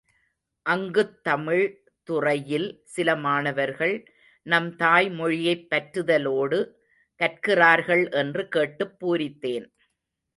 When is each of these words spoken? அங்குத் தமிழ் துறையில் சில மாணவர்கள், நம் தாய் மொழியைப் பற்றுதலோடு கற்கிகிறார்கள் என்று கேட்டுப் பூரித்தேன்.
அங்குத் 0.65 1.23
தமிழ் 1.23 1.65
துறையில் 2.09 2.65
சில 2.85 3.15
மாணவர்கள், 3.15 3.93
நம் 4.45 4.75
தாய் 4.75 5.09
மொழியைப் 5.09 5.67
பற்றுதலோடு 5.69 6.59
கற்கிகிறார்கள் 7.19 8.11
என்று 8.11 8.47
கேட்டுப் 8.47 8.97
பூரித்தேன். 8.99 9.67